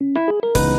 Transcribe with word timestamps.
Música 0.00 0.77